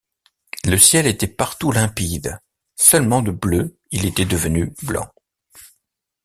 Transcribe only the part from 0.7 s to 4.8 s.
ciel était partout limpide; seulement de bleu il était devenu